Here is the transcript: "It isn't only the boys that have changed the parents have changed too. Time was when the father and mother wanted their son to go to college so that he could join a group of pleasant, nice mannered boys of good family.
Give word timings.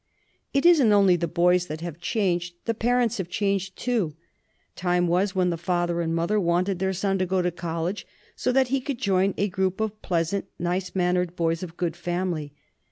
"It 0.51 0.65
isn't 0.65 0.91
only 0.91 1.15
the 1.15 1.27
boys 1.27 1.67
that 1.67 1.81
have 1.81 1.99
changed 1.99 2.55
the 2.65 2.73
parents 2.73 3.19
have 3.19 3.29
changed 3.29 3.75
too. 3.75 4.15
Time 4.75 5.07
was 5.07 5.35
when 5.35 5.51
the 5.51 5.59
father 5.59 6.01
and 6.01 6.15
mother 6.15 6.39
wanted 6.39 6.79
their 6.79 6.91
son 6.91 7.19
to 7.19 7.25
go 7.27 7.43
to 7.43 7.51
college 7.51 8.07
so 8.35 8.51
that 8.51 8.69
he 8.69 8.81
could 8.81 8.97
join 8.97 9.35
a 9.37 9.47
group 9.47 9.79
of 9.79 10.01
pleasant, 10.01 10.45
nice 10.57 10.95
mannered 10.95 11.35
boys 11.35 11.61
of 11.61 11.77
good 11.77 11.95
family. 11.95 12.51